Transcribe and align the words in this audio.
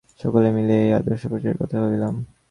সকলে 0.19 0.47
মিলিয়া 0.51 0.81
এই 0.81 0.91
আর্দশ-প্রচারের 0.93 1.57
কথা 1.57 1.77
ভাবিলাম। 1.83 2.15